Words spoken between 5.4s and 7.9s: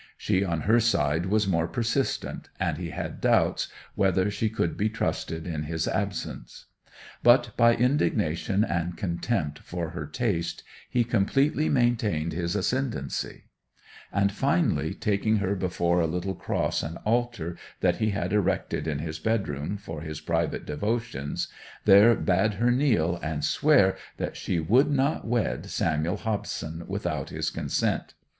in his absence. But by